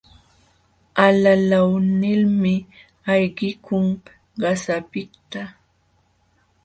[1.05, 1.69] Alalaw
[1.99, 2.53] nilmi
[3.11, 3.87] ayqikun
[4.41, 5.41] qasapiqta.